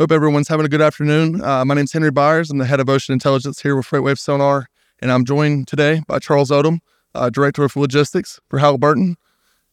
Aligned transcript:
Hope 0.00 0.12
everyone's 0.12 0.48
having 0.48 0.64
a 0.64 0.68
good 0.70 0.80
afternoon. 0.80 1.44
Uh, 1.44 1.62
my 1.62 1.74
name's 1.74 1.92
Henry 1.92 2.10
Byers. 2.10 2.50
I'm 2.50 2.56
the 2.56 2.64
head 2.64 2.80
of 2.80 2.88
ocean 2.88 3.12
intelligence 3.12 3.60
here 3.60 3.76
with 3.76 3.84
FreightWaves 3.84 4.20
Sonar, 4.20 4.66
and 5.00 5.12
I'm 5.12 5.26
joined 5.26 5.68
today 5.68 6.00
by 6.08 6.18
Charles 6.18 6.50
Odom, 6.50 6.78
uh, 7.14 7.28
director 7.28 7.64
of 7.64 7.76
logistics 7.76 8.40
for 8.48 8.60
Halliburton. 8.60 9.16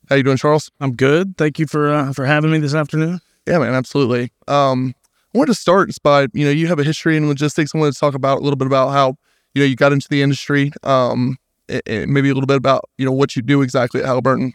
How 0.10 0.18
you 0.18 0.24
doing, 0.24 0.36
Charles? 0.36 0.70
I'm 0.82 0.98
good. 0.98 1.38
Thank 1.38 1.60
you 1.60 1.66
for 1.66 1.94
uh, 1.94 2.12
for 2.12 2.26
having 2.26 2.52
me 2.52 2.58
this 2.58 2.76
afternoon. 2.76 3.22
Yeah, 3.48 3.60
man, 3.60 3.74
absolutely. 3.74 4.34
Um, 4.50 4.94
I 5.34 5.38
wanted 5.38 5.54
to 5.54 5.60
start 5.62 5.88
just 5.88 6.04
by 6.04 6.28
you 6.34 6.44
know 6.44 6.52
you 6.52 6.68
have 6.68 6.80
a 6.80 6.84
history 6.84 7.16
in 7.16 7.30
logistics. 7.30 7.74
I 7.74 7.78
wanted 7.78 7.94
to 7.94 8.00
talk 8.02 8.14
about 8.14 8.40
a 8.40 8.42
little 8.42 8.58
bit 8.58 8.68
about 8.68 8.90
how 8.90 9.16
you 9.56 9.62
know 9.62 9.66
you 9.66 9.78
got 9.78 9.94
into 9.94 10.10
the 10.10 10.22
industry. 10.22 10.74
Um, 10.84 11.38
and 11.70 12.12
maybe 12.12 12.30
a 12.30 12.34
little 12.34 12.48
bit 12.48 12.58
about 12.58 12.90
you 12.98 13.06
know 13.06 13.14
what 13.14 13.38
you 13.38 13.42
do 13.42 13.62
exactly 13.62 14.02
at 14.02 14.08
Halliburton. 14.08 14.52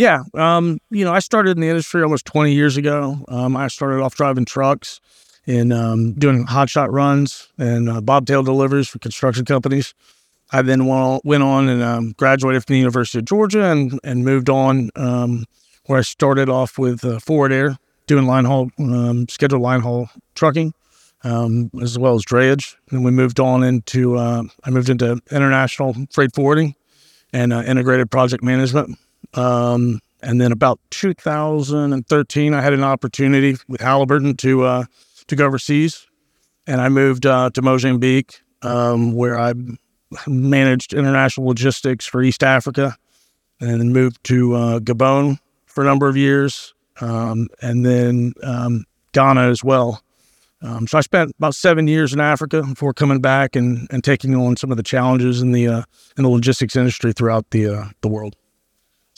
Yeah, 0.00 0.22
um, 0.32 0.78
you 0.88 1.04
know, 1.04 1.12
I 1.12 1.18
started 1.18 1.58
in 1.58 1.60
the 1.60 1.68
industry 1.68 2.02
almost 2.02 2.24
20 2.24 2.54
years 2.54 2.78
ago. 2.78 3.22
Um, 3.28 3.54
I 3.54 3.68
started 3.68 4.00
off 4.02 4.14
driving 4.14 4.46
trucks 4.46 4.98
and 5.46 5.74
um, 5.74 6.14
doing 6.14 6.46
hotshot 6.46 6.90
runs 6.90 7.50
and 7.58 7.90
uh, 7.90 8.00
bobtail 8.00 8.42
deliveries 8.42 8.88
for 8.88 8.98
construction 8.98 9.44
companies. 9.44 9.92
I 10.52 10.62
then 10.62 10.86
went 10.86 11.42
on 11.42 11.68
and 11.68 11.82
um, 11.82 12.12
graduated 12.16 12.64
from 12.64 12.72
the 12.72 12.78
University 12.78 13.18
of 13.18 13.26
Georgia 13.26 13.70
and, 13.70 14.00
and 14.02 14.24
moved 14.24 14.48
on 14.48 14.88
um, 14.96 15.44
where 15.84 15.98
I 15.98 16.02
started 16.02 16.48
off 16.48 16.78
with 16.78 17.04
uh, 17.04 17.18
Forward 17.18 17.52
Air 17.52 17.76
doing 18.06 18.24
line 18.24 18.46
haul, 18.46 18.70
um, 18.78 19.28
scheduled 19.28 19.60
line 19.60 19.82
haul 19.82 20.08
trucking, 20.34 20.72
um, 21.24 21.70
as 21.82 21.98
well 21.98 22.14
as 22.14 22.24
drayage. 22.24 22.74
And 22.90 23.04
we 23.04 23.10
moved 23.10 23.38
on 23.38 23.62
into, 23.62 24.16
uh, 24.16 24.44
I 24.64 24.70
moved 24.70 24.88
into 24.88 25.20
international 25.30 25.94
freight 26.10 26.34
forwarding 26.34 26.74
and 27.34 27.52
uh, 27.52 27.64
integrated 27.66 28.10
project 28.10 28.42
management. 28.42 28.96
Um, 29.34 30.00
and 30.22 30.40
then 30.40 30.52
about 30.52 30.80
2013, 30.90 32.54
I 32.54 32.60
had 32.60 32.72
an 32.72 32.84
opportunity 32.84 33.56
with 33.68 33.80
Halliburton 33.80 34.36
to 34.38 34.64
uh, 34.64 34.84
to 35.28 35.36
go 35.36 35.46
overseas, 35.46 36.06
and 36.66 36.80
I 36.80 36.88
moved 36.88 37.26
uh, 37.26 37.50
to 37.50 37.62
Mozambique, 37.62 38.40
um, 38.62 39.12
where 39.14 39.38
I 39.38 39.54
managed 40.26 40.92
international 40.92 41.46
logistics 41.46 42.04
for 42.06 42.22
East 42.22 42.42
Africa, 42.42 42.96
and 43.60 43.80
then 43.80 43.92
moved 43.92 44.22
to 44.24 44.54
uh, 44.54 44.78
Gabon 44.80 45.38
for 45.66 45.82
a 45.82 45.86
number 45.86 46.08
of 46.08 46.16
years, 46.16 46.74
um, 47.00 47.48
and 47.62 47.86
then 47.86 48.34
um, 48.42 48.84
Ghana 49.12 49.48
as 49.48 49.64
well. 49.64 50.02
Um, 50.62 50.86
so 50.86 50.98
I 50.98 51.00
spent 51.00 51.32
about 51.38 51.54
seven 51.54 51.88
years 51.88 52.12
in 52.12 52.20
Africa 52.20 52.62
before 52.62 52.92
coming 52.92 53.20
back 53.20 53.56
and, 53.56 53.88
and 53.90 54.04
taking 54.04 54.34
on 54.34 54.56
some 54.56 54.70
of 54.70 54.76
the 54.76 54.82
challenges 54.82 55.40
in 55.40 55.52
the 55.52 55.66
uh, 55.66 55.82
in 56.18 56.24
the 56.24 56.28
logistics 56.28 56.76
industry 56.76 57.12
throughout 57.12 57.48
the 57.50 57.68
uh, 57.68 57.84
the 58.02 58.08
world. 58.08 58.36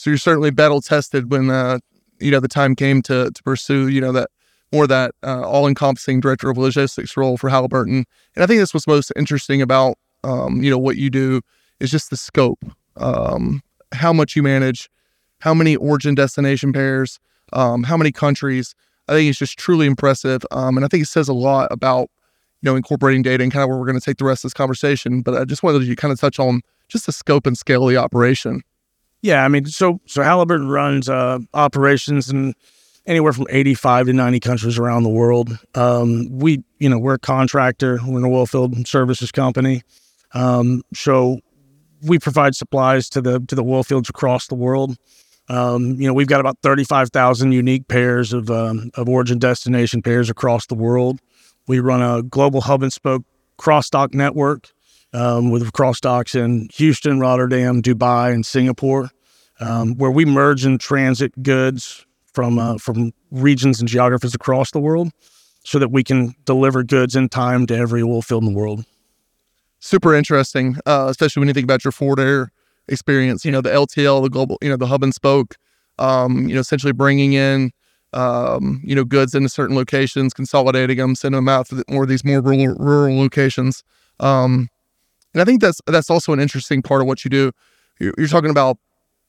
So 0.02 0.10
you're 0.10 0.18
certainly 0.18 0.50
battle 0.50 0.80
tested 0.80 1.30
when 1.30 1.48
uh, 1.48 1.78
you 2.18 2.32
know 2.32 2.40
the 2.40 2.48
time 2.48 2.74
came 2.74 3.02
to 3.02 3.30
to 3.30 3.42
pursue 3.44 3.86
you 3.86 4.00
know 4.00 4.10
that 4.10 4.30
more 4.72 4.88
that 4.88 5.14
uh, 5.22 5.42
all 5.42 5.68
encompassing 5.68 6.18
director 6.18 6.50
of 6.50 6.58
logistics 6.58 7.16
role 7.16 7.36
for 7.36 7.48
Halliburton. 7.48 8.04
And 8.34 8.42
I 8.42 8.48
think 8.48 8.58
that's 8.58 8.74
what's 8.74 8.88
most 8.88 9.12
interesting 9.14 9.62
about 9.62 9.96
um, 10.24 10.60
you 10.60 10.70
know 10.70 10.78
what 10.78 10.96
you 10.96 11.08
do 11.08 11.40
is 11.78 11.92
just 11.92 12.10
the 12.10 12.16
scope, 12.16 12.58
um, 12.96 13.62
how 13.92 14.12
much 14.12 14.34
you 14.34 14.42
manage, 14.42 14.90
how 15.38 15.54
many 15.54 15.76
origin 15.76 16.16
destination 16.16 16.72
pairs, 16.72 17.20
um, 17.52 17.84
how 17.84 17.96
many 17.96 18.10
countries. 18.10 18.74
I 19.06 19.12
think 19.12 19.30
it's 19.30 19.38
just 19.38 19.56
truly 19.56 19.86
impressive, 19.86 20.42
um, 20.50 20.76
and 20.76 20.84
I 20.84 20.88
think 20.88 21.04
it 21.04 21.10
says 21.10 21.28
a 21.28 21.32
lot 21.32 21.68
about 21.70 22.10
you 22.60 22.68
know 22.68 22.74
incorporating 22.74 23.22
data 23.22 23.44
and 23.44 23.52
kind 23.52 23.62
of 23.62 23.68
where 23.68 23.78
we're 23.78 23.86
going 23.86 24.00
to 24.00 24.04
take 24.04 24.16
the 24.16 24.24
rest 24.24 24.44
of 24.44 24.48
this 24.48 24.54
conversation. 24.54 25.22
But 25.22 25.36
I 25.36 25.44
just 25.44 25.62
wanted 25.62 25.86
to 25.86 25.94
kind 25.94 26.10
of 26.10 26.18
touch 26.18 26.40
on 26.40 26.62
just 26.88 27.06
the 27.06 27.12
scope 27.12 27.46
and 27.46 27.56
scale 27.56 27.84
of 27.84 27.90
the 27.90 27.98
operation. 27.98 28.62
Yeah, 29.22 29.44
I 29.44 29.48
mean, 29.48 29.66
so 29.66 30.00
so 30.06 30.22
Halliburton 30.22 30.68
runs 30.68 31.08
uh, 31.08 31.38
operations 31.54 32.28
in 32.28 32.54
anywhere 33.06 33.32
from 33.32 33.46
85 33.50 34.06
to 34.06 34.12
90 34.12 34.40
countries 34.40 34.78
around 34.78 35.04
the 35.04 35.08
world. 35.08 35.58
Um, 35.74 36.28
we, 36.30 36.62
you 36.78 36.88
know, 36.88 36.98
we're 36.98 37.14
a 37.14 37.18
contractor. 37.18 37.98
We're 38.04 38.18
an 38.18 38.24
oil 38.24 38.46
field 38.46 38.86
services 38.86 39.32
company. 39.32 39.82
Um, 40.34 40.82
so 40.94 41.38
we 42.02 42.18
provide 42.18 42.54
supplies 42.54 43.08
to 43.10 43.20
the 43.20 43.40
to 43.46 43.54
the 43.54 43.64
oil 43.64 43.84
fields 43.84 44.08
across 44.08 44.48
the 44.48 44.54
world. 44.54 44.96
Um, 45.48 46.00
you 46.00 46.06
know, 46.06 46.14
we've 46.14 46.28
got 46.28 46.40
about 46.40 46.58
35,000 46.62 47.52
unique 47.52 47.86
pairs 47.88 48.32
of 48.32 48.50
um, 48.50 48.90
of 48.94 49.08
origin 49.08 49.38
destination 49.38 50.02
pairs 50.02 50.30
across 50.30 50.66
the 50.66 50.74
world. 50.74 51.20
We 51.68 51.78
run 51.78 52.02
a 52.02 52.22
global 52.22 52.60
hub 52.60 52.82
and 52.82 52.92
spoke 52.92 53.22
cross 53.56 53.88
dock 53.88 54.14
network 54.14 54.70
um, 55.12 55.50
with 55.50 55.72
cross 55.72 56.00
docks 56.00 56.34
in 56.34 56.68
Houston, 56.74 57.20
Rotterdam, 57.20 57.82
Dubai, 57.82 58.32
and 58.32 58.44
Singapore, 58.44 59.10
um, 59.60 59.96
where 59.96 60.10
we 60.10 60.24
merge 60.24 60.64
and 60.64 60.80
transit 60.80 61.42
goods 61.42 62.06
from 62.32 62.58
uh, 62.58 62.78
from 62.78 63.12
regions 63.30 63.80
and 63.80 63.88
geographies 63.88 64.34
across 64.34 64.70
the 64.70 64.80
world, 64.80 65.10
so 65.64 65.78
that 65.78 65.90
we 65.90 66.02
can 66.02 66.34
deliver 66.44 66.82
goods 66.82 67.14
in 67.14 67.28
time 67.28 67.66
to 67.66 67.76
every 67.76 68.02
oil 68.02 68.22
field 68.22 68.44
in 68.44 68.52
the 68.52 68.58
world. 68.58 68.84
Super 69.80 70.14
interesting, 70.14 70.76
uh, 70.86 71.06
especially 71.10 71.40
when 71.40 71.48
you 71.48 71.54
think 71.54 71.64
about 71.64 71.84
your 71.84 71.92
Forward 71.92 72.20
Air 72.20 72.52
experience. 72.88 73.44
You 73.44 73.52
know, 73.52 73.60
the 73.60 73.70
LTL, 73.70 74.22
the 74.22 74.30
global, 74.30 74.58
you 74.62 74.68
know, 74.68 74.76
the 74.76 74.86
hub 74.86 75.02
and 75.02 75.14
spoke. 75.14 75.56
Um, 75.98 76.48
you 76.48 76.54
know, 76.54 76.60
essentially 76.60 76.92
bringing 76.92 77.34
in 77.34 77.70
um, 78.12 78.80
you 78.84 78.94
know, 78.94 79.04
goods 79.04 79.34
into 79.34 79.48
certain 79.48 79.76
locations, 79.76 80.34
consolidating 80.34 80.98
them, 80.98 81.14
sending 81.14 81.38
them 81.38 81.48
out 81.48 81.68
to 81.68 81.84
more 81.88 82.02
of 82.02 82.08
these 82.08 82.24
more 82.24 82.40
rural, 82.40 82.74
rural 82.74 83.18
locations. 83.18 83.82
Um, 84.20 84.68
and 85.34 85.40
I 85.40 85.44
think 85.44 85.60
that's 85.60 85.80
that's 85.86 86.10
also 86.10 86.32
an 86.32 86.40
interesting 86.40 86.82
part 86.82 87.00
of 87.00 87.06
what 87.06 87.24
you 87.24 87.30
do. 87.30 87.52
You're, 87.98 88.14
you're, 88.18 88.28
talking 88.28 88.50
about, 88.50 88.78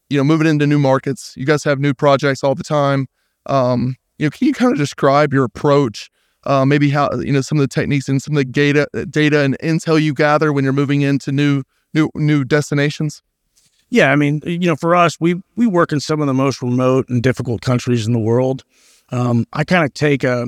you 0.10 0.18
know, 0.18 0.24
moving 0.24 0.48
into 0.48 0.66
new 0.66 0.80
markets. 0.80 1.34
You 1.38 1.46
guys 1.46 1.64
have 1.64 1.80
new 1.80 1.94
projects 1.94 2.44
all 2.44 2.56
the 2.56 2.64
time. 2.64 3.08
Um, 3.46 3.96
you 4.18 4.26
know, 4.26 4.30
can 4.32 4.48
you 4.48 4.54
kind 4.54 4.72
of 4.72 4.78
describe 4.78 5.34
your 5.34 5.44
approach? 5.44 6.10
Uh, 6.46 6.66
maybe 6.66 6.90
how 6.90 7.10
you 7.22 7.32
know 7.32 7.42
some 7.42 7.58
of 7.58 7.62
the 7.62 7.74
techniques 7.74 8.10
and 8.10 8.22
some 8.22 8.36
of 8.36 8.40
the 8.40 8.46
data, 8.46 8.88
data 9.10 9.42
and 9.42 9.58
intel 9.60 10.02
you 10.02 10.14
gather 10.14 10.52
when 10.52 10.64
you're 10.64 10.74
moving 10.74 11.02
into 11.02 11.32
new 11.32 11.64
new 11.94 12.10
new 12.16 12.44
destinations. 12.44 13.22
Yeah, 13.90 14.12
I 14.12 14.16
mean, 14.16 14.42
you 14.46 14.68
know, 14.68 14.76
for 14.76 14.96
us, 14.96 15.18
we 15.20 15.42
we 15.56 15.68
work 15.68 15.92
in 15.92 16.00
some 16.00 16.20
of 16.20 16.28
the 16.28 16.34
most 16.34 16.62
remote 16.62 17.08
and 17.08 17.24
difficult 17.24 17.62
countries 17.62 18.06
in 18.08 18.12
the 18.12 18.20
world. 18.20 18.64
Um, 19.10 19.46
I 19.54 19.64
kind 19.64 19.86
of 19.86 19.94
take 19.94 20.24
a 20.24 20.48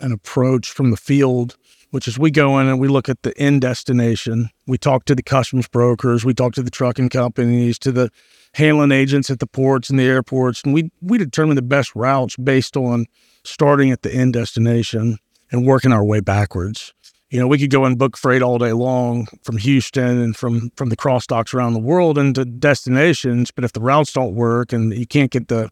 an 0.00 0.12
approach 0.12 0.70
from 0.70 0.90
the 0.90 0.96
field 0.96 1.56
which 1.90 2.06
is 2.06 2.18
we 2.18 2.30
go 2.30 2.58
in 2.58 2.66
and 2.66 2.78
we 2.78 2.88
look 2.88 3.08
at 3.08 3.22
the 3.22 3.36
end 3.38 3.62
destination. 3.62 4.50
We 4.66 4.78
talk 4.78 5.04
to 5.06 5.14
the 5.14 5.22
customs 5.22 5.68
brokers, 5.68 6.24
we 6.24 6.34
talk 6.34 6.54
to 6.54 6.62
the 6.62 6.70
trucking 6.70 7.08
companies, 7.08 7.78
to 7.80 7.92
the 7.92 8.10
handling 8.54 8.92
agents 8.92 9.30
at 9.30 9.38
the 9.38 9.46
ports 9.46 9.90
and 9.90 9.98
the 9.98 10.04
airports, 10.04 10.62
and 10.62 10.74
we 10.74 10.90
we 11.00 11.18
determine 11.18 11.56
the 11.56 11.62
best 11.62 11.94
routes 11.94 12.36
based 12.36 12.76
on 12.76 13.06
starting 13.44 13.90
at 13.90 14.02
the 14.02 14.12
end 14.12 14.34
destination 14.34 15.18
and 15.50 15.66
working 15.66 15.92
our 15.92 16.04
way 16.04 16.20
backwards. 16.20 16.92
You 17.30 17.38
know, 17.38 17.46
we 17.46 17.58
could 17.58 17.70
go 17.70 17.84
and 17.84 17.98
book 17.98 18.16
freight 18.16 18.40
all 18.40 18.56
day 18.56 18.72
long 18.72 19.26
from 19.42 19.58
Houston 19.58 20.18
and 20.18 20.36
from 20.36 20.70
from 20.76 20.88
the 20.88 20.96
cross 20.96 21.26
docks 21.26 21.54
around 21.54 21.74
the 21.74 21.78
world 21.80 22.18
into 22.18 22.44
destinations, 22.44 23.50
but 23.50 23.64
if 23.64 23.72
the 23.72 23.80
routes 23.80 24.12
don't 24.12 24.34
work 24.34 24.72
and 24.72 24.94
you 24.94 25.06
can't 25.06 25.30
get 25.30 25.48
the 25.48 25.70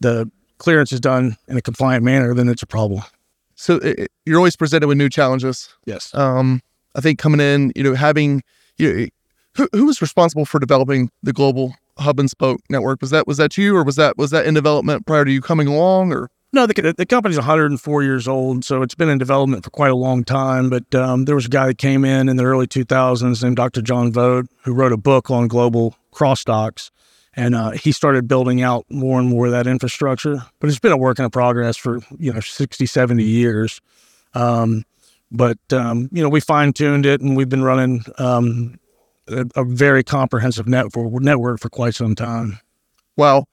the 0.00 0.30
clearances 0.58 1.00
done 1.00 1.36
in 1.48 1.56
a 1.56 1.62
compliant 1.62 2.04
manner, 2.04 2.34
then 2.34 2.48
it's 2.48 2.62
a 2.62 2.66
problem 2.66 3.02
so 3.56 3.76
it, 3.76 4.10
you're 4.24 4.38
always 4.38 4.56
presented 4.56 4.88
with 4.88 4.98
new 4.98 5.08
challenges. 5.08 5.68
Yes. 5.84 6.14
Um, 6.14 6.60
I 6.94 7.00
think 7.00 7.18
coming 7.18 7.40
in, 7.40 7.72
you 7.74 7.82
know, 7.82 7.94
having 7.94 8.42
you 8.78 8.92
know, 8.92 9.06
who 9.56 9.68
who 9.72 9.86
was 9.86 10.00
responsible 10.02 10.44
for 10.44 10.58
developing 10.58 11.10
the 11.22 11.32
global 11.32 11.74
hub 11.98 12.18
and 12.18 12.30
spoke 12.30 12.60
network? 12.68 13.00
Was 13.00 13.10
that 13.10 13.26
was 13.26 13.36
that 13.38 13.56
you, 13.56 13.76
or 13.76 13.84
was 13.84 13.96
that 13.96 14.16
was 14.16 14.30
that 14.30 14.46
in 14.46 14.54
development 14.54 15.06
prior 15.06 15.24
to 15.24 15.32
you 15.32 15.40
coming 15.40 15.66
along, 15.66 16.12
or? 16.12 16.30
No, 16.52 16.66
the, 16.66 16.94
the 16.96 17.04
company's 17.04 17.36
104 17.36 18.04
years 18.04 18.28
old, 18.28 18.64
so 18.64 18.82
it's 18.82 18.94
been 18.94 19.08
in 19.08 19.18
development 19.18 19.64
for 19.64 19.70
quite 19.70 19.90
a 19.90 19.96
long 19.96 20.22
time. 20.22 20.70
But 20.70 20.94
um, 20.94 21.24
there 21.24 21.34
was 21.34 21.46
a 21.46 21.48
guy 21.48 21.66
that 21.66 21.78
came 21.78 22.04
in 22.04 22.28
in 22.28 22.36
the 22.36 22.44
early 22.44 22.68
2000s 22.68 23.42
named 23.42 23.56
Dr. 23.56 23.82
John 23.82 24.12
Vogt, 24.12 24.48
who 24.62 24.72
wrote 24.72 24.92
a 24.92 24.96
book 24.96 25.32
on 25.32 25.48
global 25.48 25.96
cross 26.12 26.44
docks 26.44 26.92
and 27.36 27.54
uh, 27.54 27.70
he 27.72 27.92
started 27.92 28.28
building 28.28 28.62
out 28.62 28.84
more 28.88 29.18
and 29.18 29.28
more 29.28 29.46
of 29.46 29.52
that 29.52 29.66
infrastructure. 29.66 30.42
But 30.60 30.70
it's 30.70 30.78
been 30.78 30.92
a 30.92 30.96
work 30.96 31.18
in 31.18 31.28
progress 31.30 31.76
for 31.76 32.00
you 32.18 32.32
know 32.32 32.40
60, 32.40 32.86
70 32.86 33.22
years. 33.22 33.80
Um, 34.34 34.84
but 35.30 35.58
um, 35.72 36.08
you 36.12 36.22
know 36.22 36.28
we 36.28 36.40
fine 36.40 36.72
tuned 36.72 37.06
it, 37.06 37.20
and 37.20 37.36
we've 37.36 37.48
been 37.48 37.64
running 37.64 38.04
um, 38.18 38.78
a, 39.28 39.46
a, 39.56 39.64
very 39.64 40.04
comprehensive 40.04 40.68
network 40.68 41.12
network 41.20 41.60
for 41.60 41.68
quite 41.68 41.94
some 41.94 42.14
time. 42.14 42.58
Wow. 43.16 43.46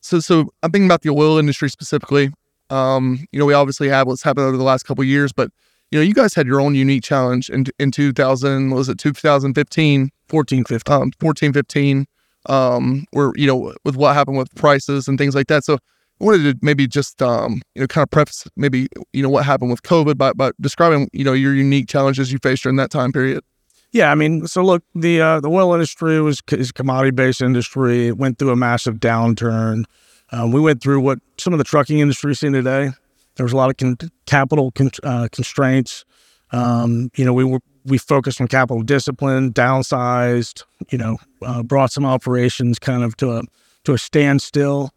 So 0.00 0.20
so 0.20 0.50
I'm 0.62 0.70
thinking 0.70 0.86
about 0.86 1.02
the 1.02 1.10
oil 1.10 1.38
industry 1.38 1.70
specifically. 1.70 2.30
Um, 2.70 3.26
you 3.32 3.38
know, 3.38 3.46
we 3.46 3.54
obviously 3.54 3.88
have 3.88 4.06
what's 4.06 4.22
happened 4.22 4.46
over 4.46 4.56
the 4.56 4.64
last 4.64 4.84
couple 4.84 5.02
years, 5.04 5.32
but 5.32 5.50
you 5.90 5.98
know, 5.98 6.02
you 6.02 6.12
guys 6.12 6.34
had 6.34 6.46
your 6.46 6.60
own 6.60 6.74
unique 6.74 7.02
challenge 7.02 7.48
in 7.48 7.66
in 7.78 7.90
2000. 7.90 8.70
was 8.70 8.88
it 8.88 8.98
2015? 8.98 10.10
14, 10.28 10.64
15. 10.64 10.94
Um, 10.94 11.10
14, 11.18 11.52
15 11.54 12.06
um, 12.46 13.04
where 13.12 13.32
you 13.36 13.46
know 13.46 13.74
with 13.84 13.96
what 13.96 14.14
happened 14.14 14.38
with 14.38 14.54
prices 14.54 15.08
and 15.08 15.18
things 15.18 15.34
like 15.34 15.46
that. 15.48 15.64
So 15.64 15.74
I 15.74 16.24
wanted 16.24 16.42
to 16.44 16.58
maybe 16.62 16.86
just 16.86 17.22
um, 17.22 17.62
you 17.74 17.82
know 17.82 17.86
kind 17.86 18.02
of 18.02 18.10
preface 18.10 18.46
maybe 18.56 18.88
you 19.12 19.22
know 19.22 19.30
what 19.30 19.44
happened 19.44 19.70
with 19.70 19.82
COVID 19.82 20.16
by 20.16 20.32
by 20.32 20.52
describing 20.60 21.08
you 21.12 21.24
know 21.24 21.32
your 21.32 21.54
unique 21.54 21.88
challenges 21.88 22.32
you 22.32 22.38
faced 22.42 22.62
during 22.62 22.76
that 22.76 22.90
time 22.90 23.12
period. 23.12 23.42
Yeah, 23.90 24.10
I 24.12 24.14
mean, 24.14 24.46
so 24.46 24.62
look, 24.62 24.84
the 24.94 25.20
uh, 25.20 25.40
the 25.40 25.48
oil 25.48 25.72
industry 25.72 26.20
was 26.20 26.42
is 26.52 26.72
commodity 26.72 27.10
based 27.12 27.40
industry. 27.40 28.08
It 28.08 28.18
went 28.18 28.38
through 28.38 28.50
a 28.50 28.56
massive 28.56 28.96
downturn. 28.96 29.84
Um, 30.30 30.52
we 30.52 30.60
went 30.60 30.82
through 30.82 31.00
what 31.00 31.20
some 31.38 31.54
of 31.54 31.58
the 31.58 31.64
trucking 31.64 31.98
industry 31.98 32.34
seen 32.34 32.52
today. 32.52 32.90
There 33.36 33.44
was 33.44 33.52
a 33.52 33.56
lot 33.56 33.70
of 33.70 33.76
con- 33.78 34.10
capital 34.26 34.72
con- 34.72 34.90
uh, 35.02 35.28
constraints. 35.32 36.04
Um, 36.50 37.10
you 37.16 37.24
know, 37.24 37.32
we 37.32 37.44
were 37.44 37.60
we 37.88 37.98
focused 37.98 38.40
on 38.40 38.48
capital 38.48 38.82
discipline, 38.82 39.52
downsized. 39.52 40.64
You 40.90 40.98
know, 40.98 41.18
uh, 41.42 41.62
brought 41.62 41.92
some 41.92 42.04
operations 42.04 42.78
kind 42.78 43.02
of 43.02 43.16
to 43.18 43.32
a 43.32 43.42
to 43.84 43.94
a 43.94 43.98
standstill, 43.98 44.90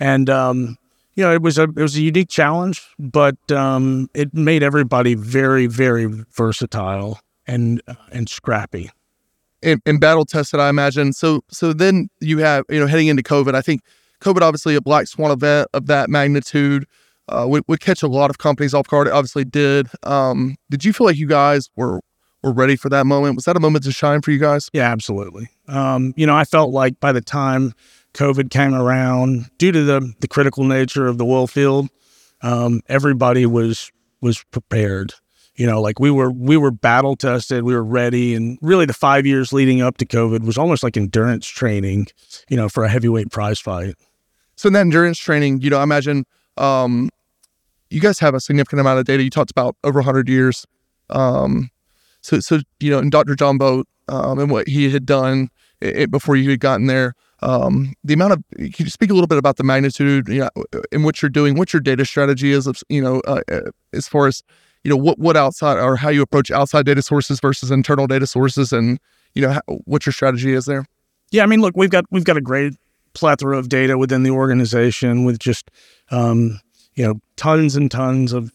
and 0.00 0.30
um, 0.30 0.76
you 1.16 1.24
know, 1.24 1.32
it 1.32 1.42
was 1.42 1.58
a 1.58 1.64
it 1.64 1.76
was 1.76 1.96
a 1.96 2.02
unique 2.02 2.28
challenge, 2.28 2.86
but 2.98 3.36
um, 3.50 4.08
it 4.14 4.32
made 4.34 4.62
everybody 4.62 5.14
very 5.14 5.66
very 5.66 6.06
versatile 6.06 7.20
and 7.46 7.82
uh, 7.88 7.94
and 8.12 8.28
scrappy. 8.28 8.90
And, 9.62 9.80
and 9.86 9.98
battle 9.98 10.26
tested, 10.26 10.60
I 10.60 10.68
imagine. 10.68 11.12
So 11.14 11.42
so 11.50 11.72
then 11.72 12.08
you 12.20 12.38
have 12.38 12.64
you 12.68 12.78
know 12.78 12.86
heading 12.86 13.08
into 13.08 13.22
COVID. 13.22 13.54
I 13.54 13.62
think 13.62 13.80
COVID 14.20 14.42
obviously 14.42 14.76
a 14.76 14.80
black 14.80 15.06
swan 15.06 15.30
event 15.30 15.68
of 15.72 15.86
that 15.86 16.10
magnitude 16.10 16.86
uh, 17.28 17.46
would, 17.48 17.64
would 17.66 17.80
catch 17.80 18.02
a 18.02 18.08
lot 18.08 18.30
of 18.30 18.38
companies 18.38 18.74
off 18.74 18.86
guard. 18.86 19.06
It 19.08 19.12
obviously 19.12 19.44
did. 19.44 19.88
Um, 20.02 20.56
did 20.70 20.84
you 20.84 20.92
feel 20.92 21.06
like 21.06 21.16
you 21.16 21.26
guys 21.26 21.70
were 21.76 22.00
were 22.46 22.52
ready 22.52 22.76
for 22.76 22.88
that 22.88 23.06
moment? 23.06 23.34
Was 23.34 23.44
that 23.44 23.56
a 23.56 23.60
moment 23.60 23.84
to 23.84 23.92
shine 23.92 24.22
for 24.22 24.30
you 24.30 24.38
guys? 24.38 24.70
Yeah, 24.72 24.90
absolutely. 24.90 25.48
Um, 25.68 26.14
you 26.16 26.26
know, 26.26 26.36
I 26.36 26.44
felt 26.44 26.70
like 26.70 26.98
by 27.00 27.12
the 27.12 27.20
time 27.20 27.74
COVID 28.14 28.50
came 28.50 28.72
around, 28.72 29.50
due 29.58 29.72
to 29.72 29.82
the 29.84 30.14
the 30.20 30.28
critical 30.28 30.64
nature 30.64 31.06
of 31.06 31.18
the 31.18 31.26
oil 31.26 31.46
field, 31.46 31.88
um, 32.42 32.80
everybody 32.88 33.44
was 33.44 33.90
was 34.20 34.42
prepared. 34.52 35.12
You 35.56 35.66
know, 35.66 35.80
like 35.80 35.98
we 35.98 36.10
were 36.10 36.30
we 36.30 36.56
were 36.56 36.70
battle 36.70 37.16
tested, 37.16 37.64
we 37.64 37.74
were 37.74 37.84
ready, 37.84 38.34
and 38.34 38.58
really 38.62 38.86
the 38.86 38.94
five 38.94 39.26
years 39.26 39.52
leading 39.52 39.82
up 39.82 39.96
to 39.98 40.06
COVID 40.06 40.44
was 40.44 40.56
almost 40.56 40.82
like 40.82 40.96
endurance 40.96 41.46
training. 41.46 42.06
You 42.48 42.56
know, 42.56 42.68
for 42.68 42.84
a 42.84 42.88
heavyweight 42.88 43.30
prize 43.30 43.58
fight. 43.58 43.96
So 44.56 44.68
in 44.68 44.72
that 44.74 44.80
endurance 44.80 45.18
training, 45.18 45.60
you 45.60 45.68
know, 45.68 45.78
I 45.78 45.82
imagine 45.82 46.24
um, 46.56 47.10
you 47.90 48.00
guys 48.00 48.18
have 48.20 48.34
a 48.34 48.40
significant 48.40 48.80
amount 48.80 49.00
of 49.00 49.04
data. 49.04 49.22
You 49.22 49.30
talked 49.30 49.50
about 49.50 49.76
over 49.84 49.98
100 49.98 50.28
years. 50.28 50.66
Um, 51.10 51.70
so, 52.26 52.40
so 52.40 52.60
you 52.80 52.90
know, 52.90 52.98
and 52.98 53.10
Dr. 53.10 53.34
John 53.34 53.58
Vogt 53.58 53.88
um, 54.08 54.38
and 54.38 54.50
what 54.50 54.68
he 54.68 54.90
had 54.90 55.06
done 55.06 55.48
it, 55.80 56.10
before 56.10 56.36
you 56.36 56.50
had 56.50 56.60
gotten 56.60 56.86
there, 56.86 57.14
um, 57.40 57.92
the 58.02 58.14
amount 58.14 58.32
of 58.32 58.42
can 58.56 58.86
you 58.86 58.90
speak 58.90 59.10
a 59.10 59.14
little 59.14 59.26
bit 59.26 59.38
about 59.38 59.56
the 59.56 59.64
magnitude, 59.64 60.28
you 60.28 60.40
know, 60.40 60.50
in 60.90 61.02
what 61.02 61.22
you're 61.22 61.28
doing, 61.30 61.56
what 61.56 61.72
your 61.72 61.80
data 61.80 62.04
strategy 62.04 62.50
is, 62.50 62.68
you 62.88 63.02
know, 63.02 63.20
uh, 63.26 63.42
uh, 63.50 63.60
as 63.92 64.08
far 64.08 64.26
as 64.26 64.42
you 64.84 64.90
know, 64.90 64.96
what 64.96 65.18
what 65.18 65.36
outside 65.36 65.78
or 65.78 65.96
how 65.96 66.08
you 66.08 66.22
approach 66.22 66.50
outside 66.50 66.86
data 66.86 67.02
sources 67.02 67.40
versus 67.40 67.70
internal 67.70 68.06
data 68.06 68.26
sources, 68.26 68.72
and 68.72 68.98
you 69.34 69.42
know, 69.42 69.50
how, 69.50 69.60
what 69.84 70.06
your 70.06 70.12
strategy 70.12 70.52
is 70.52 70.64
there. 70.64 70.86
Yeah, 71.30 71.42
I 71.42 71.46
mean, 71.46 71.60
look, 71.60 71.76
we've 71.76 71.90
got 71.90 72.04
we've 72.10 72.24
got 72.24 72.36
a 72.36 72.40
great 72.40 72.74
plethora 73.12 73.58
of 73.58 73.68
data 73.68 73.98
within 73.98 74.22
the 74.22 74.30
organization 74.30 75.24
with 75.24 75.38
just 75.38 75.70
um, 76.10 76.60
you 76.94 77.04
know 77.04 77.20
tons 77.36 77.76
and 77.76 77.90
tons 77.90 78.32
of 78.32 78.52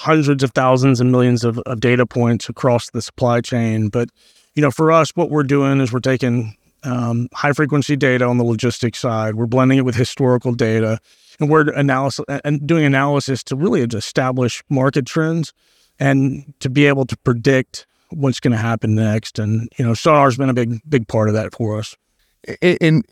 hundreds 0.00 0.42
of 0.42 0.52
thousands 0.52 0.98
and 0.98 1.12
millions 1.12 1.44
of, 1.44 1.58
of 1.58 1.78
data 1.78 2.06
points 2.06 2.48
across 2.48 2.88
the 2.90 3.02
supply 3.02 3.42
chain. 3.42 3.88
But 3.88 4.08
you 4.54 4.62
know, 4.62 4.70
for 4.70 4.90
us, 4.90 5.10
what 5.10 5.28
we're 5.28 5.42
doing 5.42 5.78
is 5.80 5.92
we're 5.92 6.00
taking 6.00 6.56
um, 6.84 7.28
high 7.34 7.52
frequency 7.52 7.96
data 7.96 8.24
on 8.24 8.38
the 8.38 8.44
logistics 8.44 8.98
side. 8.98 9.34
We're 9.34 9.46
blending 9.46 9.76
it 9.76 9.84
with 9.84 9.94
historical 9.94 10.54
data, 10.54 10.98
and 11.38 11.50
we're 11.50 11.68
analysis 11.74 12.24
and 12.44 12.66
doing 12.66 12.84
analysis 12.84 13.44
to 13.44 13.56
really 13.56 13.82
establish 13.82 14.62
market 14.70 15.04
trends 15.04 15.52
and 15.98 16.54
to 16.60 16.70
be 16.70 16.86
able 16.86 17.04
to 17.04 17.16
predict 17.18 17.86
what's 18.08 18.40
going 18.40 18.52
to 18.52 18.58
happen 18.58 18.94
next. 18.94 19.38
And 19.38 19.68
you 19.78 19.84
know, 19.84 19.92
Sonar's 19.92 20.38
been 20.38 20.48
a 20.48 20.54
big 20.54 20.80
big 20.88 21.08
part 21.08 21.28
of 21.28 21.34
that 21.34 21.54
for 21.54 21.78
us. 21.78 21.94
And 22.62 23.04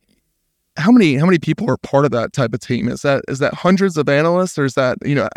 how 0.79 0.91
many 0.91 1.17
how 1.17 1.27
many 1.27 1.39
people 1.39 1.71
are 1.71 1.77
part 1.77 2.07
of 2.07 2.13
that 2.13 2.33
type 2.33 2.55
of 2.55 2.61
team? 2.61 2.89
Is 2.89 3.03
that 3.03 3.25
is 3.29 3.41
that 3.41 3.53
hundreds 3.53 3.99
of 3.99 4.09
analysts, 4.09 4.59
or 4.59 4.65
is 4.65 4.73
that 4.75 4.97
you 5.05 5.15
know, 5.15 5.29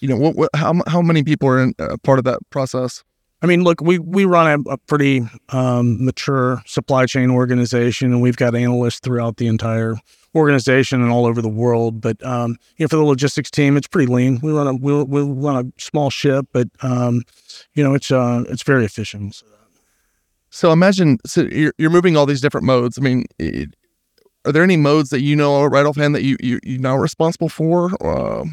you 0.00 0.08
know, 0.08 0.16
what, 0.16 0.36
what 0.36 0.50
how 0.54 0.74
how 0.86 1.02
many 1.02 1.22
people 1.22 1.48
are 1.48 1.62
in 1.62 1.74
uh, 1.78 1.96
part 2.02 2.18
of 2.18 2.24
that 2.24 2.38
process? 2.50 3.04
I 3.40 3.46
mean, 3.46 3.62
look, 3.62 3.80
we 3.80 3.98
we 3.98 4.24
run 4.24 4.64
a, 4.66 4.72
a 4.72 4.78
pretty 4.78 5.28
um, 5.50 6.04
mature 6.04 6.62
supply 6.66 7.06
chain 7.06 7.30
organization, 7.30 8.12
and 8.12 8.20
we've 8.20 8.36
got 8.36 8.54
analysts 8.54 9.00
throughout 9.00 9.36
the 9.36 9.46
entire 9.46 9.96
organization 10.34 11.02
and 11.02 11.10
all 11.10 11.26
over 11.26 11.40
the 11.40 11.48
world. 11.48 12.00
But 12.00 12.24
um, 12.24 12.56
you 12.76 12.84
know, 12.84 12.88
for 12.88 12.96
the 12.96 13.04
logistics 13.04 13.50
team, 13.50 13.76
it's 13.76 13.86
pretty 13.86 14.12
lean. 14.12 14.40
We 14.42 14.52
run 14.52 14.66
a 14.66 14.74
we 14.74 15.02
we 15.04 15.22
run 15.22 15.66
a 15.66 15.80
small 15.80 16.10
ship, 16.10 16.46
but 16.52 16.68
um, 16.82 17.22
you 17.74 17.84
know, 17.84 17.94
it's 17.94 18.10
uh, 18.10 18.44
it's 18.48 18.62
very 18.62 18.84
efficient. 18.84 19.42
So 20.50 20.72
imagine 20.72 21.18
so 21.26 21.42
you're, 21.42 21.74
you're 21.78 21.90
moving 21.90 22.16
all 22.16 22.26
these 22.26 22.40
different 22.40 22.66
modes. 22.66 22.98
I 22.98 23.02
mean, 23.02 23.26
it, 23.38 23.74
are 24.44 24.52
there 24.52 24.62
any 24.62 24.76
modes 24.76 25.10
that 25.10 25.20
you 25.20 25.36
know 25.36 25.64
right 25.64 25.86
offhand 25.86 26.14
that 26.14 26.22
you 26.22 26.36
you 26.40 26.58
you're 26.64 26.80
now 26.80 26.96
responsible 26.96 27.48
for? 27.48 27.90
Uh, 28.04 28.46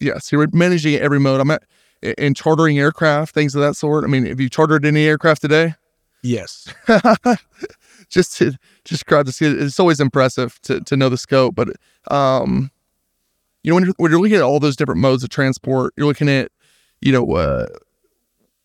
yes, 0.00 0.32
you're 0.32 0.46
managing 0.52 0.94
every 0.96 1.20
mode. 1.20 1.40
I'm 1.40 1.50
at 1.50 1.62
in 2.02 2.34
chartering 2.34 2.78
aircraft, 2.78 3.34
things 3.34 3.54
of 3.54 3.60
that 3.60 3.76
sort. 3.76 4.04
I 4.04 4.06
mean, 4.06 4.26
have 4.26 4.40
you 4.40 4.48
chartered 4.48 4.84
any 4.84 5.06
aircraft 5.06 5.42
today? 5.42 5.74
Yes. 6.22 6.72
just 8.08 8.36
to 8.38 8.52
just 8.84 9.06
grab 9.06 9.26
to 9.26 9.32
see 9.32 9.46
it. 9.46 9.60
It's 9.60 9.80
always 9.80 10.00
impressive 10.00 10.60
to 10.62 10.80
to 10.80 10.96
know 10.96 11.08
the 11.08 11.18
scope, 11.18 11.54
but 11.54 11.68
um, 12.10 12.70
you 13.62 13.70
know 13.70 13.76
when 13.76 13.84
you're, 13.84 13.94
when 13.98 14.10
you're 14.10 14.20
looking 14.20 14.36
at 14.36 14.42
all 14.42 14.60
those 14.60 14.76
different 14.76 15.00
modes 15.00 15.22
of 15.22 15.30
transport, 15.30 15.94
you're 15.96 16.06
looking 16.06 16.28
at 16.28 16.50
you 17.00 17.12
know. 17.12 17.30
Uh, 17.32 17.66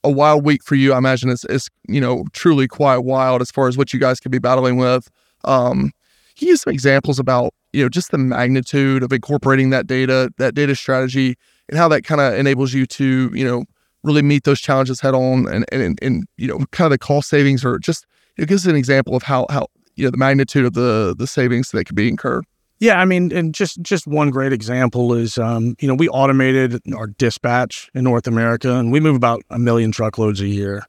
a 0.04 0.12
wild 0.12 0.46
week 0.46 0.64
for 0.64 0.76
you, 0.76 0.94
I 0.94 1.00
imagine, 1.00 1.32
is, 1.32 1.44
is 1.46 1.68
you 1.88 2.00
know 2.00 2.26
truly 2.32 2.68
quite 2.68 3.00
wild 3.00 3.42
as 3.42 3.50
far 3.50 3.68
as 3.68 3.76
what 3.76 3.92
you 3.92 4.00
guys 4.00 4.20
could 4.20 4.32
be 4.32 4.38
battling 4.38 4.78
with. 4.78 5.10
Um, 5.46 5.92
can 6.38 6.48
you 6.48 6.54
give 6.54 6.60
some 6.60 6.74
examples 6.74 7.18
about 7.18 7.56
you 7.75 7.83
know 7.83 7.89
just 7.89 8.12
the 8.12 8.18
magnitude 8.18 9.04
of 9.04 9.12
incorporating 9.12 9.69
that 9.72 9.88
data, 9.88 10.31
that 10.38 10.56
data 10.56 10.75
strategy, 10.75 11.36
and 11.69 11.77
how 11.77 11.88
that 11.89 12.04
kind 12.04 12.22
of 12.22 12.33
enables 12.33 12.74
you 12.74 12.86
to 12.86 13.31
you 13.33 13.45
know 13.45 13.66
really 14.04 14.22
meet 14.22 14.44
those 14.44 14.62
challenges 14.62 15.01
head 15.01 15.13
on, 15.13 15.48
and 15.48 15.66
and 15.72 16.00
and 16.01 16.25
you 16.38 16.48
know 16.48 16.60
kind 16.72 16.86
of 16.86 16.92
the 16.92 16.98
cost 16.98 17.30
savings, 17.30 17.66
or 17.66 17.77
just 17.80 18.06
it 18.38 18.48
gives 18.48 18.66
an 18.66 18.75
example 18.75 19.16
of 19.16 19.24
how 19.24 19.45
how 19.50 19.68
you 19.95 20.06
know 20.06 20.12
the 20.12 20.18
magnitude 20.18 20.66
of 20.66 20.74
the 20.74 21.16
the 21.18 21.27
savings 21.27 21.72
that 21.72 21.86
could 21.86 21.95
be 21.95 22.07
incurred. 22.07 22.45
Yeah, 22.80 23.00
I 23.00 23.06
mean, 23.06 23.31
and 23.31 23.54
just 23.54 23.81
just 23.81 24.06
one 24.06 24.31
great 24.31 24.51
example 24.51 25.13
is, 25.13 25.38
um, 25.38 25.75
you 25.80 25.88
know, 25.88 25.94
we 25.94 26.10
automated 26.10 26.81
our 26.94 27.07
dispatch 27.07 27.89
in 27.94 28.04
North 28.04 28.27
America, 28.27 28.74
and 28.75 28.92
we 28.92 29.00
move 29.00 29.16
about 29.16 29.44
a 29.50 29.57
million 29.57 29.92
truckloads 29.92 30.42
a 30.42 30.48
year, 30.48 30.83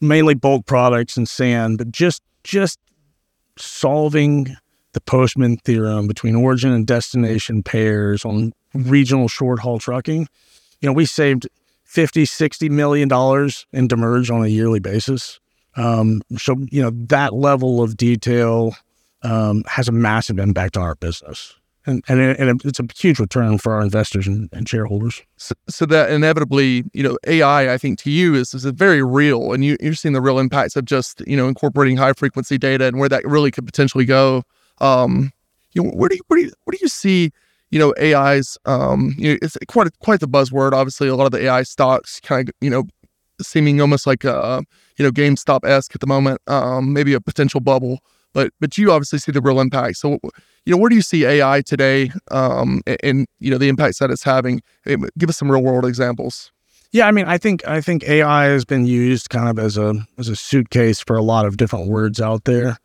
mainly 0.00 0.34
bulk 0.34 0.66
products 0.66 1.16
and 1.16 1.28
sand. 1.28 1.78
But 1.78 1.90
just 1.90 2.22
just 2.44 2.78
solving 3.58 4.56
the 4.92 5.00
Postman 5.00 5.56
theorem 5.58 6.06
between 6.06 6.34
origin 6.34 6.72
and 6.72 6.86
destination 6.86 7.62
pairs 7.62 8.24
on 8.24 8.52
regional 8.74 9.28
short 9.28 9.60
haul 9.60 9.78
trucking. 9.78 10.28
You 10.80 10.88
know, 10.88 10.92
we 10.92 11.06
saved 11.06 11.48
50, 11.84 12.24
60 12.24 12.68
million 12.68 13.08
dollars 13.08 13.66
in 13.72 13.88
demurrage 13.88 14.30
on 14.30 14.44
a 14.44 14.48
yearly 14.48 14.80
basis. 14.80 15.40
Um, 15.76 16.22
so, 16.36 16.56
you 16.70 16.82
know, 16.82 16.90
that 17.08 17.34
level 17.34 17.82
of 17.82 17.96
detail 17.96 18.74
um, 19.22 19.62
has 19.66 19.88
a 19.88 19.92
massive 19.92 20.38
impact 20.38 20.76
on 20.76 20.82
our 20.82 20.94
business. 20.96 21.54
And, 21.84 22.04
and, 22.06 22.20
and 22.20 22.64
it's 22.64 22.78
a 22.78 22.86
huge 22.96 23.18
return 23.18 23.58
for 23.58 23.72
our 23.72 23.82
investors 23.82 24.28
and, 24.28 24.48
and 24.52 24.68
shareholders. 24.68 25.20
So, 25.36 25.54
so, 25.68 25.84
that 25.86 26.12
inevitably, 26.12 26.84
you 26.92 27.02
know, 27.02 27.18
AI, 27.26 27.72
I 27.72 27.76
think 27.76 27.98
to 28.00 28.10
you 28.10 28.36
is, 28.36 28.54
is 28.54 28.64
very 28.66 29.02
real, 29.02 29.52
and 29.52 29.64
you, 29.64 29.76
you're 29.80 29.94
seeing 29.94 30.12
the 30.12 30.20
real 30.20 30.38
impacts 30.38 30.76
of 30.76 30.84
just 30.84 31.22
you 31.26 31.36
know 31.36 31.48
incorporating 31.48 31.96
high 31.96 32.12
frequency 32.12 32.56
data 32.56 32.86
and 32.86 33.00
where 33.00 33.08
that 33.08 33.26
really 33.26 33.50
could 33.50 33.66
potentially 33.66 34.04
go. 34.04 34.44
Um, 34.80 35.32
you 35.72 35.82
know, 35.82 35.90
where 35.90 36.08
do 36.08 36.16
you 36.16 36.22
where 36.28 36.38
do 36.38 36.44
you 36.46 36.52
where 36.64 36.72
do 36.72 36.78
you 36.80 36.88
see 36.88 37.30
you 37.70 37.78
know 37.78 37.94
AI's 38.00 38.58
um, 38.66 39.14
you 39.18 39.32
know, 39.32 39.38
it's 39.42 39.56
quite 39.68 39.88
quite 40.00 40.20
the 40.20 40.28
buzzword. 40.28 40.72
Obviously, 40.72 41.08
a 41.08 41.16
lot 41.16 41.26
of 41.26 41.32
the 41.32 41.44
AI 41.46 41.62
stocks 41.62 42.20
kind 42.20 42.48
of 42.48 42.54
you 42.60 42.70
know 42.70 42.84
seeming 43.40 43.80
almost 43.80 44.06
like 44.06 44.24
a 44.24 44.62
you 44.96 45.04
know 45.04 45.10
GameStop 45.10 45.64
esque 45.64 45.94
at 45.94 46.00
the 46.00 46.06
moment. 46.06 46.40
Um, 46.46 46.92
maybe 46.92 47.14
a 47.14 47.20
potential 47.20 47.60
bubble, 47.60 48.00
but 48.32 48.52
but 48.60 48.76
you 48.78 48.92
obviously 48.92 49.18
see 49.18 49.32
the 49.32 49.40
real 49.40 49.60
impact. 49.60 49.96
So 49.96 50.18
you 50.64 50.74
know, 50.74 50.76
where 50.76 50.88
do 50.88 50.96
you 50.96 51.02
see 51.02 51.24
AI 51.24 51.62
today, 51.62 52.12
um, 52.30 52.82
and, 52.86 52.96
and 53.02 53.26
you 53.40 53.50
know 53.50 53.58
the 53.58 53.68
impacts 53.68 53.98
that 53.98 54.10
it's 54.10 54.22
having? 54.22 54.62
Give 54.86 55.28
us 55.28 55.36
some 55.36 55.50
real 55.50 55.62
world 55.62 55.84
examples. 55.84 56.52
Yeah, 56.92 57.08
I 57.08 57.10
mean, 57.10 57.24
I 57.24 57.38
think 57.38 57.66
I 57.66 57.80
think 57.80 58.04
AI 58.04 58.44
has 58.44 58.64
been 58.64 58.86
used 58.86 59.30
kind 59.30 59.48
of 59.48 59.58
as 59.58 59.76
a 59.76 60.06
as 60.18 60.28
a 60.28 60.36
suitcase 60.36 61.00
for 61.00 61.16
a 61.16 61.22
lot 61.22 61.46
of 61.46 61.56
different 61.56 61.88
words 61.88 62.20
out 62.20 62.44
there. 62.44 62.76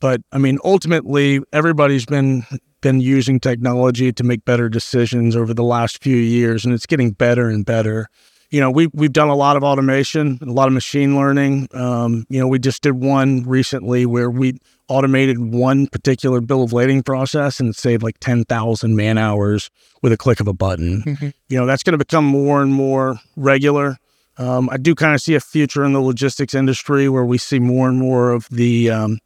But 0.00 0.22
I 0.32 0.38
mean, 0.38 0.58
ultimately, 0.64 1.40
everybody's 1.52 2.06
been 2.06 2.44
been 2.80 3.00
using 3.00 3.38
technology 3.38 4.12
to 4.12 4.24
make 4.24 4.44
better 4.44 4.68
decisions 4.68 5.36
over 5.36 5.52
the 5.52 5.62
last 5.62 6.02
few 6.02 6.16
years, 6.16 6.64
and 6.64 6.72
it's 6.72 6.86
getting 6.86 7.12
better 7.12 7.48
and 7.48 7.64
better. 7.64 8.08
You 8.50 8.60
know, 8.60 8.70
we 8.70 8.88
we've 8.88 9.12
done 9.12 9.28
a 9.28 9.36
lot 9.36 9.56
of 9.56 9.62
automation, 9.62 10.38
a 10.42 10.46
lot 10.46 10.66
of 10.66 10.72
machine 10.74 11.14
learning. 11.14 11.68
Um, 11.72 12.24
you 12.28 12.40
know, 12.40 12.48
we 12.48 12.58
just 12.58 12.82
did 12.82 12.92
one 12.92 13.44
recently 13.44 14.06
where 14.06 14.30
we 14.30 14.58
automated 14.88 15.38
one 15.38 15.86
particular 15.86 16.40
bill 16.40 16.64
of 16.64 16.72
lading 16.72 17.02
process 17.04 17.60
and 17.60 17.68
it 17.68 17.76
saved 17.76 18.02
like 18.02 18.18
ten 18.18 18.44
thousand 18.44 18.96
man 18.96 19.18
hours 19.18 19.70
with 20.02 20.12
a 20.12 20.16
click 20.16 20.40
of 20.40 20.48
a 20.48 20.54
button. 20.54 21.02
Mm-hmm. 21.02 21.28
You 21.48 21.58
know, 21.58 21.66
that's 21.66 21.82
going 21.82 21.92
to 21.92 21.98
become 21.98 22.24
more 22.24 22.62
and 22.62 22.72
more 22.72 23.20
regular. 23.36 23.98
Um, 24.38 24.70
I 24.70 24.78
do 24.78 24.94
kind 24.94 25.14
of 25.14 25.20
see 25.20 25.34
a 25.34 25.40
future 25.40 25.84
in 25.84 25.92
the 25.92 26.00
logistics 26.00 26.54
industry 26.54 27.08
where 27.08 27.26
we 27.26 27.36
see 27.36 27.58
more 27.58 27.88
and 27.88 27.98
more 27.98 28.30
of 28.30 28.48
the 28.50 28.90
um, 28.90 29.18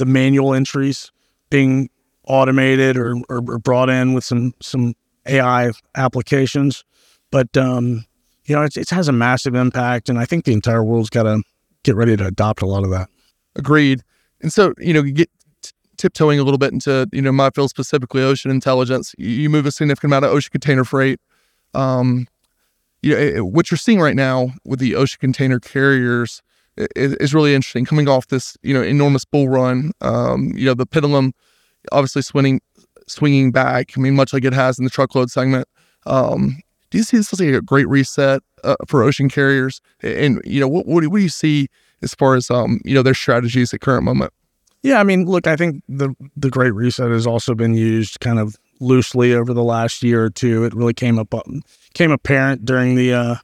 the 0.00 0.06
manual 0.06 0.54
entries 0.54 1.12
being 1.50 1.90
automated 2.26 2.96
or, 2.96 3.16
or, 3.28 3.42
or 3.46 3.58
brought 3.58 3.90
in 3.90 4.14
with 4.14 4.24
some 4.24 4.54
some 4.60 4.94
AI 5.26 5.70
applications. 5.94 6.84
but 7.30 7.54
um, 7.56 8.04
you 8.46 8.56
know, 8.56 8.62
it, 8.62 8.76
it 8.76 8.90
has 8.90 9.06
a 9.06 9.12
massive 9.12 9.54
impact, 9.54 10.08
and 10.08 10.18
I 10.18 10.24
think 10.24 10.44
the 10.44 10.52
entire 10.52 10.82
world's 10.82 11.10
got 11.10 11.24
to 11.24 11.42
get 11.84 11.94
ready 11.94 12.16
to 12.16 12.26
adopt 12.26 12.62
a 12.62 12.66
lot 12.66 12.82
of 12.82 12.90
that. 12.90 13.08
Agreed. 13.54 14.02
And 14.40 14.52
so, 14.52 14.72
you 14.78 14.92
know, 14.92 15.04
you 15.04 15.12
get 15.12 15.30
tiptoeing 15.98 16.40
a 16.40 16.42
little 16.42 16.58
bit 16.58 16.72
into, 16.72 17.06
you 17.12 17.20
know, 17.20 17.30
my 17.30 17.50
field 17.50 17.70
specifically, 17.70 18.22
ocean 18.22 18.50
intelligence. 18.50 19.14
You 19.18 19.50
move 19.50 19.66
a 19.66 19.70
significant 19.70 20.10
amount 20.10 20.24
of 20.24 20.32
ocean 20.32 20.50
container 20.50 20.84
freight. 20.84 21.20
Um, 21.74 22.26
you 23.02 23.14
know, 23.14 23.44
what 23.44 23.70
you're 23.70 23.78
seeing 23.78 24.00
right 24.00 24.16
now 24.16 24.52
with 24.64 24.80
the 24.80 24.96
ocean 24.96 25.18
container 25.20 25.60
carriers 25.60 26.42
is, 26.96 27.14
is 27.14 27.34
really 27.34 27.54
interesting. 27.54 27.84
Coming 27.84 28.08
off 28.08 28.28
this, 28.28 28.56
you 28.62 28.74
know, 28.74 28.82
enormous 28.82 29.24
bull 29.24 29.48
run, 29.48 29.92
um, 30.00 30.52
you 30.56 30.66
know, 30.66 30.74
the 30.74 30.86
pendulum 30.86 31.32
obviously 31.92 32.22
swinging, 32.22 32.60
swinging 33.06 33.52
back. 33.52 33.92
I 33.96 34.00
mean, 34.00 34.14
much 34.14 34.32
like 34.32 34.44
it 34.44 34.52
has 34.52 34.78
in 34.78 34.84
the 34.84 34.90
truckload 34.90 35.30
segment. 35.30 35.68
Um, 36.06 36.60
do 36.90 36.98
you 36.98 37.04
see 37.04 37.16
this 37.16 37.32
as 37.32 37.40
like 37.40 37.54
a 37.54 37.62
great 37.62 37.88
reset 37.88 38.42
uh, 38.64 38.76
for 38.86 39.02
ocean 39.02 39.28
carriers? 39.28 39.80
And 40.02 40.40
you 40.44 40.60
know, 40.60 40.68
what, 40.68 40.86
what, 40.86 41.06
what 41.06 41.18
do 41.18 41.22
you 41.22 41.28
see 41.28 41.68
as 42.02 42.14
far 42.14 42.34
as 42.34 42.50
um, 42.50 42.80
you 42.84 42.94
know 42.94 43.02
their 43.02 43.14
strategies 43.14 43.72
at 43.72 43.80
current 43.80 44.04
moment? 44.04 44.32
Yeah, 44.82 44.98
I 44.98 45.04
mean, 45.04 45.26
look, 45.26 45.46
I 45.46 45.56
think 45.56 45.82
the 45.88 46.14
the 46.36 46.50
Great 46.50 46.74
Reset 46.74 47.10
has 47.10 47.26
also 47.26 47.54
been 47.54 47.74
used 47.74 48.20
kind 48.20 48.38
of 48.38 48.56
loosely 48.80 49.34
over 49.34 49.52
the 49.52 49.62
last 49.62 50.02
year 50.02 50.24
or 50.24 50.30
two. 50.30 50.64
It 50.64 50.74
really 50.74 50.94
came 50.94 51.18
up 51.18 51.34
came 51.94 52.10
apparent 52.10 52.64
during 52.64 52.94
the 52.94 53.12
uh, 53.12 53.34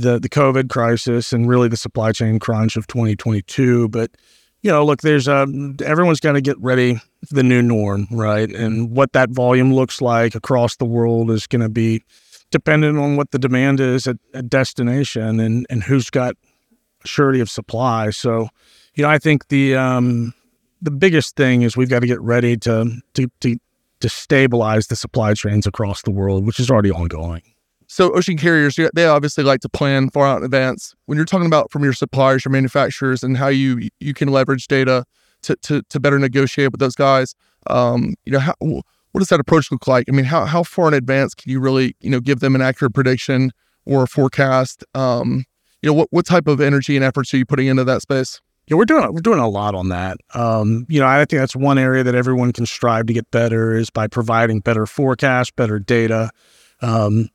the 0.00 0.18
the 0.18 0.28
COVID 0.28 0.68
crisis 0.68 1.32
and 1.32 1.48
really 1.48 1.68
the 1.68 1.76
supply 1.76 2.12
chain 2.12 2.38
crunch 2.38 2.76
of 2.76 2.86
2022. 2.86 3.88
But 3.88 4.10
you 4.62 4.70
know, 4.70 4.84
look, 4.84 5.00
there's 5.02 5.28
a 5.28 5.38
um, 5.38 5.76
everyone's 5.84 6.20
got 6.20 6.32
to 6.32 6.40
get 6.40 6.58
ready 6.60 6.94
for 7.26 7.34
the 7.34 7.42
new 7.42 7.62
norm, 7.62 8.06
right? 8.10 8.50
And 8.50 8.90
what 8.90 9.12
that 9.12 9.30
volume 9.30 9.72
looks 9.72 10.00
like 10.00 10.34
across 10.34 10.76
the 10.76 10.84
world 10.84 11.30
is 11.30 11.46
going 11.46 11.62
to 11.62 11.68
be 11.68 12.02
dependent 12.50 12.98
on 12.98 13.16
what 13.16 13.30
the 13.30 13.38
demand 13.38 13.80
is 13.80 14.06
at, 14.06 14.16
at 14.34 14.48
destination 14.48 15.40
and 15.40 15.66
and 15.70 15.82
who's 15.82 16.10
got 16.10 16.36
surety 17.04 17.40
of 17.40 17.48
supply. 17.48 18.10
So, 18.10 18.48
you 18.94 19.02
know, 19.02 19.10
I 19.10 19.18
think 19.18 19.48
the 19.48 19.76
um, 19.76 20.34
the 20.82 20.90
biggest 20.90 21.36
thing 21.36 21.62
is 21.62 21.76
we've 21.76 21.90
got 21.90 22.00
to 22.00 22.06
get 22.06 22.20
ready 22.20 22.56
to 22.58 23.00
to 23.14 23.30
to 23.40 23.56
to 24.00 24.08
stabilize 24.08 24.86
the 24.86 24.96
supply 24.96 25.34
chains 25.34 25.66
across 25.66 26.02
the 26.02 26.10
world, 26.10 26.46
which 26.46 26.58
is 26.58 26.70
already 26.70 26.90
ongoing. 26.90 27.42
So, 27.92 28.14
ocean 28.14 28.36
carriers, 28.36 28.78
they 28.94 29.04
obviously 29.04 29.42
like 29.42 29.62
to 29.62 29.68
plan 29.68 30.10
far 30.10 30.24
out 30.24 30.38
in 30.38 30.44
advance. 30.44 30.94
When 31.06 31.16
you're 31.16 31.24
talking 31.24 31.48
about 31.48 31.72
from 31.72 31.82
your 31.82 31.92
suppliers, 31.92 32.44
your 32.44 32.52
manufacturers, 32.52 33.24
and 33.24 33.36
how 33.36 33.48
you 33.48 33.88
you 33.98 34.14
can 34.14 34.28
leverage 34.28 34.68
data 34.68 35.04
to 35.42 35.56
to, 35.62 35.82
to 35.82 35.98
better 35.98 36.16
negotiate 36.16 36.70
with 36.70 36.78
those 36.78 36.94
guys, 36.94 37.34
um, 37.66 38.14
you 38.24 38.30
know, 38.30 38.38
how, 38.38 38.54
what 38.60 39.18
does 39.18 39.26
that 39.30 39.40
approach 39.40 39.72
look 39.72 39.88
like? 39.88 40.04
I 40.08 40.12
mean, 40.12 40.24
how 40.24 40.44
how 40.44 40.62
far 40.62 40.86
in 40.86 40.94
advance 40.94 41.34
can 41.34 41.50
you 41.50 41.58
really 41.58 41.96
you 42.00 42.10
know 42.10 42.20
give 42.20 42.38
them 42.38 42.54
an 42.54 42.62
accurate 42.62 42.94
prediction 42.94 43.50
or 43.86 44.04
a 44.04 44.06
forecast? 44.06 44.84
Um, 44.94 45.44
you 45.82 45.90
know, 45.90 45.94
what 45.94 46.06
what 46.12 46.26
type 46.26 46.46
of 46.46 46.60
energy 46.60 46.94
and 46.94 47.04
efforts 47.04 47.34
are 47.34 47.38
you 47.38 47.44
putting 47.44 47.66
into 47.66 47.82
that 47.82 48.02
space? 48.02 48.40
Yeah, 48.68 48.76
we're 48.76 48.84
doing 48.84 49.12
we're 49.12 49.20
doing 49.20 49.40
a 49.40 49.48
lot 49.48 49.74
on 49.74 49.88
that. 49.88 50.16
Um, 50.32 50.86
you 50.88 51.00
know, 51.00 51.08
I 51.08 51.24
think 51.24 51.40
that's 51.40 51.56
one 51.56 51.76
area 51.76 52.04
that 52.04 52.14
everyone 52.14 52.52
can 52.52 52.66
strive 52.66 53.06
to 53.06 53.12
get 53.12 53.28
better 53.32 53.76
is 53.76 53.90
by 53.90 54.06
providing 54.06 54.60
better 54.60 54.86
forecasts, 54.86 55.50
better 55.50 55.80
data. 55.80 56.30
Um, 56.82 57.30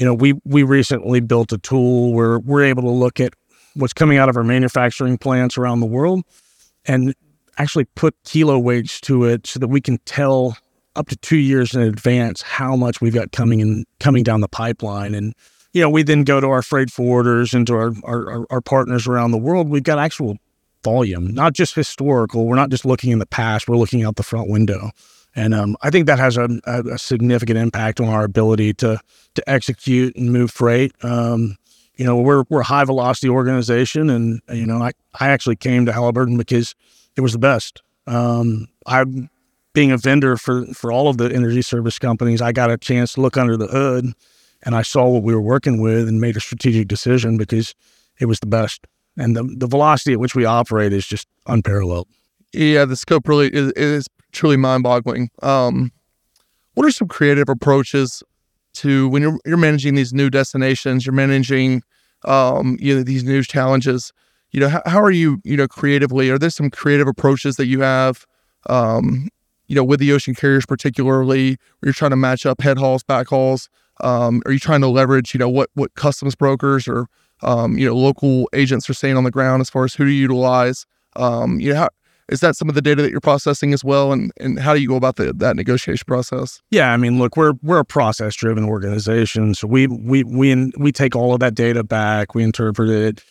you 0.00 0.06
know, 0.06 0.14
we 0.14 0.32
we 0.46 0.62
recently 0.62 1.20
built 1.20 1.52
a 1.52 1.58
tool 1.58 2.14
where 2.14 2.38
we're 2.38 2.64
able 2.64 2.84
to 2.84 2.90
look 2.90 3.20
at 3.20 3.34
what's 3.74 3.92
coming 3.92 4.16
out 4.16 4.30
of 4.30 4.36
our 4.38 4.42
manufacturing 4.42 5.18
plants 5.18 5.58
around 5.58 5.80
the 5.80 5.86
world 5.86 6.22
and 6.86 7.14
actually 7.58 7.84
put 7.96 8.16
kilo 8.24 8.58
weights 8.58 8.98
to 9.02 9.24
it 9.24 9.46
so 9.46 9.60
that 9.60 9.68
we 9.68 9.78
can 9.78 9.98
tell 10.06 10.56
up 10.96 11.08
to 11.08 11.16
two 11.16 11.36
years 11.36 11.74
in 11.74 11.82
advance 11.82 12.40
how 12.40 12.74
much 12.74 13.02
we've 13.02 13.12
got 13.12 13.30
coming 13.32 13.60
in 13.60 13.84
coming 14.00 14.22
down 14.22 14.40
the 14.40 14.48
pipeline 14.48 15.14
and 15.14 15.34
you 15.74 15.82
know, 15.82 15.90
we 15.90 16.02
then 16.02 16.24
go 16.24 16.40
to 16.40 16.48
our 16.48 16.62
freight 16.62 16.88
forwarders 16.88 17.52
and 17.52 17.66
to 17.66 17.74
our, 17.74 17.92
our, 18.04 18.46
our 18.50 18.60
partners 18.62 19.06
around 19.06 19.32
the 19.32 19.38
world. 19.38 19.68
We've 19.68 19.82
got 19.82 19.98
actual 19.98 20.38
volume, 20.82 21.34
not 21.34 21.52
just 21.52 21.74
historical. 21.74 22.46
We're 22.46 22.56
not 22.56 22.70
just 22.70 22.86
looking 22.86 23.10
in 23.10 23.18
the 23.18 23.26
past. 23.26 23.68
We're 23.68 23.76
looking 23.76 24.02
out 24.02 24.16
the 24.16 24.22
front 24.22 24.48
window. 24.48 24.92
And 25.36 25.54
um, 25.54 25.76
I 25.82 25.90
think 25.90 26.06
that 26.06 26.18
has 26.18 26.36
a, 26.36 26.48
a, 26.64 26.98
significant 26.98 27.56
impact 27.56 28.00
on 28.00 28.08
our 28.08 28.24
ability 28.24 28.74
to 28.74 28.98
to 29.34 29.48
execute 29.48 30.16
and 30.16 30.32
move 30.32 30.50
freight. 30.50 30.92
Um, 31.04 31.56
you 31.94 32.04
know, 32.04 32.16
we're 32.16 32.44
we're 32.48 32.60
a 32.60 32.64
high 32.64 32.84
velocity 32.84 33.28
organization, 33.28 34.10
and 34.10 34.40
you 34.52 34.66
know, 34.66 34.82
I, 34.82 34.90
I 35.20 35.28
actually 35.28 35.56
came 35.56 35.86
to 35.86 35.92
Halliburton 35.92 36.36
because 36.36 36.74
it 37.16 37.20
was 37.20 37.32
the 37.32 37.38
best. 37.38 37.80
Um, 38.06 38.66
I, 38.86 39.04
being 39.72 39.92
a 39.92 39.96
vendor 39.96 40.36
for 40.36 40.66
for 40.66 40.90
all 40.90 41.08
of 41.08 41.18
the 41.18 41.32
energy 41.32 41.62
service 41.62 41.98
companies, 41.98 42.42
I 42.42 42.50
got 42.50 42.70
a 42.70 42.76
chance 42.76 43.12
to 43.12 43.20
look 43.20 43.36
under 43.36 43.56
the 43.56 43.68
hood 43.68 44.12
and 44.62 44.74
I 44.74 44.82
saw 44.82 45.08
what 45.08 45.22
we 45.22 45.34
were 45.34 45.40
working 45.40 45.80
with 45.80 46.08
and 46.08 46.20
made 46.20 46.36
a 46.36 46.40
strategic 46.40 46.88
decision 46.88 47.36
because 47.36 47.74
it 48.18 48.26
was 48.26 48.40
the 48.40 48.46
best. 48.46 48.86
And 49.16 49.36
the, 49.36 49.42
the 49.42 49.66
velocity 49.66 50.12
at 50.12 50.20
which 50.20 50.34
we 50.34 50.44
operate 50.44 50.92
is 50.92 51.06
just 51.06 51.26
unparalleled. 51.46 52.08
Yeah, 52.52 52.84
the 52.84 52.96
scope 52.96 53.28
really 53.28 53.48
is, 53.48 53.72
is 53.72 54.06
truly 54.32 54.56
mind 54.56 54.82
boggling. 54.82 55.30
Um, 55.42 55.92
what 56.74 56.86
are 56.86 56.90
some 56.90 57.08
creative 57.08 57.48
approaches 57.48 58.22
to 58.74 59.08
when 59.08 59.22
you're, 59.22 59.38
you're 59.44 59.56
managing 59.56 59.94
these 59.94 60.12
new 60.12 60.30
destinations, 60.30 61.04
you're 61.04 61.14
managing 61.14 61.82
um, 62.24 62.76
you 62.80 62.96
know, 62.96 63.02
these 63.02 63.24
new 63.24 63.42
challenges? 63.42 64.12
You 64.52 64.60
know, 64.60 64.68
how, 64.68 64.82
how 64.86 65.02
are 65.02 65.10
you, 65.10 65.40
you 65.44 65.56
know, 65.56 65.68
creatively? 65.68 66.30
Are 66.30 66.38
there 66.38 66.50
some 66.50 66.70
creative 66.70 67.06
approaches 67.06 67.56
that 67.56 67.66
you 67.66 67.80
have 67.80 68.26
um, 68.66 69.28
you 69.70 69.76
know, 69.76 69.84
with 69.84 70.00
the 70.00 70.12
ocean 70.12 70.34
carriers 70.34 70.66
particularly, 70.66 71.50
where 71.50 71.86
you're 71.86 71.92
trying 71.92 72.10
to 72.10 72.16
match 72.16 72.44
up 72.44 72.60
head 72.60 72.76
hauls, 72.76 73.04
back 73.04 73.28
hauls, 73.28 73.68
um, 74.00 74.42
are 74.44 74.52
you 74.52 74.58
trying 74.58 74.80
to 74.80 74.88
leverage, 74.88 75.32
you 75.32 75.38
know, 75.38 75.48
what 75.48 75.70
what 75.74 75.94
customs 75.94 76.34
brokers 76.34 76.88
or 76.88 77.06
um, 77.42 77.78
you 77.78 77.86
know 77.86 77.94
local 77.94 78.48
agents 78.52 78.90
are 78.90 78.94
saying 78.94 79.16
on 79.16 79.24
the 79.24 79.30
ground 79.30 79.60
as 79.60 79.70
far 79.70 79.84
as 79.84 79.94
who 79.94 80.04
to 80.04 80.10
utilize? 80.10 80.86
Um, 81.16 81.60
you 81.60 81.72
know, 81.72 81.80
how, 81.80 81.88
is 82.30 82.40
that 82.40 82.56
some 82.56 82.68
of 82.68 82.74
the 82.74 82.80
data 82.80 83.02
that 83.02 83.10
you're 83.10 83.20
processing 83.20 83.74
as 83.74 83.84
well, 83.84 84.12
and 84.12 84.32
and 84.38 84.58
how 84.58 84.74
do 84.74 84.80
you 84.80 84.88
go 84.88 84.96
about 84.96 85.16
the, 85.16 85.32
that 85.34 85.56
negotiation 85.56 86.04
process? 86.06 86.62
Yeah, 86.70 86.92
I 86.92 86.96
mean, 86.96 87.18
look, 87.18 87.36
we're 87.36 87.54
we're 87.62 87.80
a 87.80 87.84
process 87.84 88.34
driven 88.36 88.64
organization, 88.64 89.54
so 89.54 89.66
we 89.66 89.86
we 89.88 90.24
we 90.24 90.72
we 90.78 90.92
take 90.92 91.14
all 91.14 91.34
of 91.34 91.40
that 91.40 91.54
data 91.54 91.82
back, 91.82 92.34
we 92.34 92.42
interpret 92.44 92.88
it, 92.88 93.24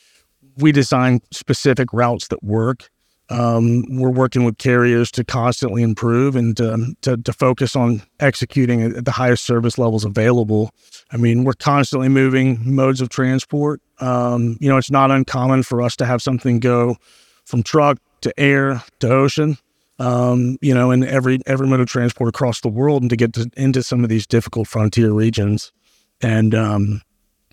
we 0.58 0.72
design 0.72 1.22
specific 1.32 1.92
routes 1.94 2.28
that 2.28 2.44
work. 2.44 2.90
Um, 3.32 3.84
we're 3.90 4.10
working 4.10 4.44
with 4.44 4.58
carriers 4.58 5.12
to 5.12 5.24
constantly 5.24 5.84
improve 5.84 6.36
and 6.36 6.60
um, 6.60 6.96
to, 7.02 7.16
to 7.16 7.32
focus 7.32 7.76
on 7.76 8.02
executing 8.20 8.82
at 8.82 9.06
the 9.06 9.12
highest 9.12 9.46
service 9.46 9.78
levels 9.78 10.04
available. 10.04 10.72
I 11.12 11.18
mean, 11.18 11.44
we're 11.44 11.54
constantly 11.54 12.10
moving 12.10 12.60
modes 12.74 13.02
of 13.02 13.10
transport. 13.10 13.82
Um, 14.00 14.58
you 14.60 14.68
know, 14.68 14.78
it's 14.78 14.90
not 14.90 15.12
uncommon 15.12 15.62
for 15.62 15.84
us 15.84 15.96
to 15.98 16.08
have 16.08 16.24
something 16.24 16.60
go 16.60 16.98
from 17.46 17.62
truck 17.62 18.00
to 18.22 18.40
air 18.40 18.84
to 19.00 19.10
ocean. 19.10 19.58
Um, 20.00 20.58
you 20.62 20.74
know, 20.74 20.92
and 20.92 21.04
every 21.04 21.40
every 21.46 21.68
mode 21.68 21.82
of 21.82 21.88
transport 21.88 22.30
across 22.30 22.62
the 22.62 22.70
world, 22.70 23.04
and 23.04 23.10
to 23.10 23.18
get 23.18 23.34
to, 23.34 23.50
into 23.58 23.84
some 23.84 24.04
of 24.04 24.10
these 24.10 24.26
difficult 24.26 24.68
frontier 24.68 25.12
regions, 25.12 25.74
and 26.22 26.56
um, 26.56 27.02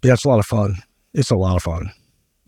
yeah, 0.04 0.12
it's 0.12 0.25
a 0.25 0.28
lot 0.28 0.38
of 0.38 0.46
fun. 0.46 0.76
It's 1.12 1.30
a 1.30 1.37
lot 1.37 1.56
of 1.56 1.64
fun. 1.64 1.90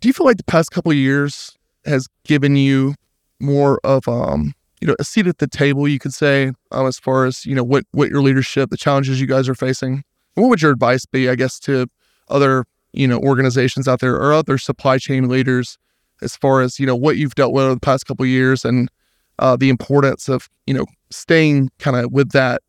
Do 0.00 0.08
you 0.08 0.12
feel 0.12 0.26
like 0.26 0.37
the 0.37 0.44
past 0.44 0.70
couple 0.70 0.92
years 0.92 1.58
has 1.84 2.06
given 2.25 2.54
you 2.54 2.94
more 3.40 3.80
of 3.84 4.06
um 4.08 4.54
you 4.80 4.88
know 4.88 4.96
a 4.98 5.04
seat 5.04 5.26
at 5.26 5.38
the 5.38 5.46
table 5.46 5.87
you 5.88 5.98
could 5.98 6.14
say 6.14 6.52
um, 6.72 6.87
as 6.87 6.98
far 6.98 7.25
as 7.25 7.44
you 7.46 7.54
know 7.54 7.64
what 7.64 7.84
what 7.92 8.08
your 8.08 8.22
leadership 8.22 8.70
the 8.70 8.76
challenges 8.76 9.20
you 9.20 9.26
guys 9.26 9.48
are 9.48 9.54
facing 9.54 10.02
what 10.34 10.48
would 10.48 10.62
your 10.62 10.72
advice 10.72 11.06
be 11.06 11.28
i 11.28 11.34
guess 11.34 11.58
to 11.58 11.87
other 12.28 12.64
you 12.92 13.06
know 13.06 13.18
organizations 13.20 13.87
out 13.87 14.00
there 14.00 14.16
or 14.16 14.32
other 14.32 14.58
supply 14.58 14.98
chain 14.98 15.28
leaders 15.28 15.78
as 16.22 16.37
far 16.37 16.60
as 16.60 16.78
you 16.78 16.87
know 16.87 16.96
what 16.96 17.16
you've 17.16 17.34
dealt 17.34 17.52
with 17.52 17.64
over 17.64 17.75
the 17.75 17.80
past 17.80 18.06
couple 18.06 18.25
years 18.26 18.64
and 18.64 18.90
uh, 19.38 19.56
the 19.56 19.68
importance 19.68 20.28
of 20.28 20.48
you 20.66 20.75
know 20.75 20.87
staying 21.10 21.70
kind 21.78 21.96
of 21.96 22.12
with 22.12 22.32
that 22.32 22.62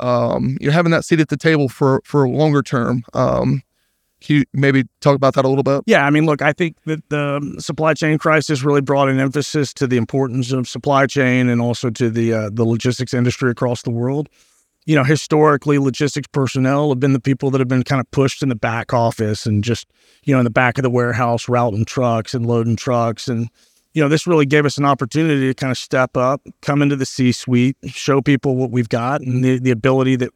um, 0.00 0.56
you 0.60 0.66
know 0.66 0.72
having 0.72 0.92
that 0.92 1.04
seat 1.04 1.20
at 1.20 1.28
the 1.28 1.36
table 1.36 1.68
for 1.68 2.00
for 2.04 2.24
a 2.24 2.30
longer 2.30 2.62
term 2.62 3.02
um, 3.14 3.62
can 4.20 4.36
you 4.36 4.44
maybe 4.52 4.84
talk 5.00 5.14
about 5.14 5.34
that 5.34 5.44
a 5.44 5.48
little 5.48 5.62
bit? 5.62 5.82
Yeah, 5.86 6.06
I 6.06 6.10
mean, 6.10 6.24
look, 6.24 6.40
I 6.40 6.52
think 6.52 6.76
that 6.84 7.06
the 7.10 7.56
supply 7.58 7.94
chain 7.94 8.18
crisis 8.18 8.62
really 8.62 8.80
brought 8.80 9.08
an 9.08 9.20
emphasis 9.20 9.74
to 9.74 9.86
the 9.86 9.96
importance 9.96 10.52
of 10.52 10.66
supply 10.66 11.06
chain 11.06 11.48
and 11.48 11.60
also 11.60 11.90
to 11.90 12.10
the 12.10 12.32
uh, 12.32 12.50
the 12.52 12.64
logistics 12.64 13.12
industry 13.12 13.50
across 13.50 13.82
the 13.82 13.90
world. 13.90 14.28
You 14.86 14.94
know, 14.94 15.04
historically, 15.04 15.78
logistics 15.78 16.28
personnel 16.28 16.88
have 16.88 17.00
been 17.00 17.12
the 17.12 17.20
people 17.20 17.50
that 17.50 17.60
have 17.60 17.68
been 17.68 17.82
kind 17.82 18.00
of 18.00 18.10
pushed 18.12 18.42
in 18.42 18.48
the 18.48 18.54
back 18.54 18.94
office 18.94 19.44
and 19.44 19.62
just 19.62 19.86
you 20.22 20.32
know 20.32 20.40
in 20.40 20.44
the 20.44 20.50
back 20.50 20.78
of 20.78 20.82
the 20.82 20.90
warehouse, 20.90 21.48
routing 21.48 21.84
trucks 21.84 22.34
and 22.34 22.46
loading 22.46 22.76
trucks, 22.76 23.28
and 23.28 23.50
you 23.96 24.02
know, 24.02 24.10
this 24.10 24.26
really 24.26 24.44
gave 24.44 24.66
us 24.66 24.76
an 24.76 24.84
opportunity 24.84 25.46
to 25.46 25.54
kind 25.54 25.70
of 25.70 25.78
step 25.78 26.18
up, 26.18 26.42
come 26.60 26.82
into 26.82 26.96
the 26.96 27.06
C 27.06 27.32
suite, 27.32 27.78
show 27.86 28.20
people 28.20 28.54
what 28.54 28.70
we've 28.70 28.90
got 28.90 29.22
and 29.22 29.42
the, 29.42 29.58
the 29.58 29.70
ability 29.70 30.16
that 30.16 30.30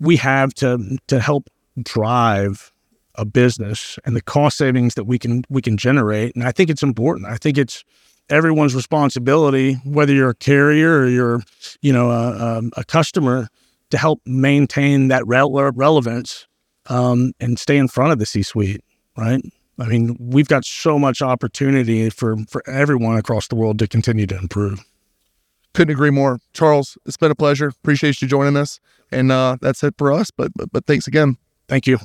we 0.00 0.16
have 0.16 0.54
to 0.54 0.96
to 1.08 1.20
help 1.20 1.50
drive 1.82 2.72
a 3.16 3.26
business 3.26 3.98
and 4.06 4.16
the 4.16 4.22
cost 4.22 4.56
savings 4.56 4.94
that 4.94 5.04
we 5.04 5.18
can 5.18 5.44
we 5.50 5.60
can 5.60 5.76
generate. 5.76 6.34
And 6.34 6.42
I 6.42 6.52
think 6.52 6.70
it's 6.70 6.82
important. 6.82 7.26
I 7.26 7.36
think 7.36 7.58
it's 7.58 7.84
everyone's 8.30 8.74
responsibility, 8.74 9.74
whether 9.84 10.14
you're 10.14 10.30
a 10.30 10.34
carrier 10.34 11.00
or 11.00 11.08
you're, 11.08 11.42
you 11.82 11.92
know, 11.92 12.10
a, 12.10 12.30
a, 12.30 12.62
a 12.78 12.84
customer, 12.84 13.48
to 13.92 13.98
help 13.98 14.22
maintain 14.24 15.08
that 15.08 15.22
relevance 15.26 16.46
um, 16.86 17.32
and 17.38 17.58
stay 17.58 17.76
in 17.76 17.88
front 17.88 18.10
of 18.10 18.18
the 18.18 18.24
C-suite, 18.24 18.82
right? 19.18 19.42
I 19.78 19.86
mean, 19.86 20.16
we've 20.18 20.48
got 20.48 20.64
so 20.64 20.98
much 20.98 21.20
opportunity 21.20 22.08
for 22.08 22.36
for 22.48 22.62
everyone 22.66 23.18
across 23.18 23.48
the 23.48 23.54
world 23.54 23.78
to 23.80 23.86
continue 23.86 24.26
to 24.26 24.38
improve. 24.38 24.82
Couldn't 25.74 25.92
agree 25.92 26.10
more, 26.10 26.38
Charles. 26.54 26.96
It's 27.04 27.18
been 27.18 27.30
a 27.30 27.34
pleasure. 27.34 27.68
Appreciate 27.68 28.22
you 28.22 28.28
joining 28.28 28.56
us, 28.56 28.80
and 29.10 29.30
uh, 29.30 29.58
that's 29.60 29.82
it 29.84 29.94
for 29.98 30.10
us. 30.10 30.30
But, 30.30 30.52
but 30.54 30.72
but 30.72 30.86
thanks 30.86 31.06
again. 31.06 31.36
Thank 31.68 31.86
you. 31.86 31.98